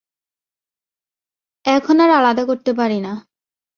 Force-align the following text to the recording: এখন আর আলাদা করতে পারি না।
এখন 1.65 1.97
আর 1.99 2.11
আলাদা 2.11 2.43
করতে 2.45 2.71
পারি 2.73 2.99
না। 2.99 3.13